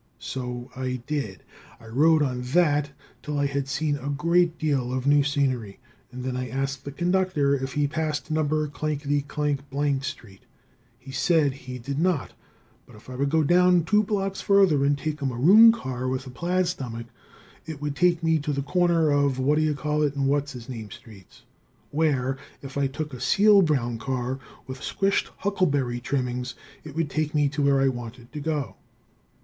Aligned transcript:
So 0.17 0.71
I 0.75 0.99
did 1.05 1.43
I 1.79 1.85
rode 1.85 2.23
on 2.23 2.41
that 2.57 2.89
till 3.21 3.37
I 3.37 3.45
had 3.45 3.67
seen 3.67 3.97
a 3.97 4.09
great 4.09 4.57
deal 4.57 4.91
of 4.91 5.05
new 5.05 5.23
scenery, 5.23 5.77
and 6.11 6.23
then 6.23 6.35
I 6.35 6.49
asked 6.49 6.85
the 6.85 6.91
conductor 6.91 7.55
if 7.55 7.73
he 7.73 7.87
passed 7.87 8.31
Number 8.31 8.67
Clankety 8.67 9.21
Clank, 9.21 9.69
Blank 9.69 10.03
street. 10.03 10.41
He 10.97 11.11
said 11.11 11.53
he 11.53 11.77
did 11.77 11.99
not, 11.99 12.33
but 12.87 12.95
if 12.95 13.11
I 13.11 13.15
would 13.15 13.29
go 13.29 13.43
down 13.43 13.83
two 13.83 14.01
blocks 14.01 14.41
further 14.41 14.83
and 14.83 14.97
take 14.97 15.21
a 15.21 15.25
maroon 15.27 15.71
car 15.71 16.07
with 16.07 16.25
a 16.25 16.31
plaid 16.31 16.67
stomach 16.67 17.05
it 17.67 17.79
would 17.79 17.95
take 17.95 18.23
me 18.23 18.39
to 18.39 18.51
the 18.51 18.63
corner 18.63 19.11
of 19.11 19.37
"What 19.37 19.59
do 19.59 19.61
you 19.61 19.75
call 19.75 20.01
it 20.01 20.15
and 20.15 20.25
What's 20.27 20.53
his 20.53 20.67
name 20.67 20.89
streets," 20.89 21.43
where, 21.91 22.39
if 22.63 22.75
I 22.75 22.87
took 22.87 23.13
a 23.13 23.19
seal 23.21 23.61
brown 23.61 23.99
car 23.99 24.39
with 24.65 24.81
squshed 24.81 25.29
huckleberry 25.37 25.99
trimmings 25.99 26.55
it 26.83 26.95
would 26.95 27.11
take 27.11 27.35
me 27.35 27.47
to 27.49 27.61
where 27.61 27.79
I 27.79 27.87
wanted 27.87 28.31
to 28.33 28.39
go. 28.39 28.77